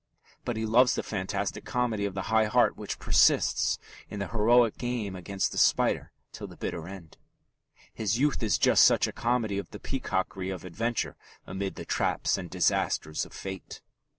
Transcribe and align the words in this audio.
But 0.45 0.57
he 0.57 0.65
loves 0.65 0.95
the 0.95 1.03
fantastic 1.03 1.63
comedy 1.63 2.05
of 2.05 2.15
the 2.15 2.23
high 2.33 2.45
heart 2.45 2.75
which 2.75 2.97
persists 2.97 3.77
in 4.09 4.17
the 4.17 4.29
heroic 4.29 4.79
game 4.79 5.15
against 5.15 5.51
the 5.51 5.59
spider 5.59 6.11
till 6.31 6.47
the 6.47 6.57
bitter 6.57 6.87
end. 6.87 7.19
His 7.93 8.17
Youth 8.17 8.41
is 8.41 8.57
just 8.57 8.83
such 8.83 9.05
a 9.05 9.11
comedy 9.13 9.59
of 9.59 9.69
the 9.69 9.79
peacockry 9.79 10.49
of 10.49 10.65
adventure 10.65 11.17
amid 11.45 11.75
the 11.75 11.85
traps 11.85 12.35
and 12.35 12.49
disasters 12.49 13.27
of 13.27 13.31
fate. 13.33 13.83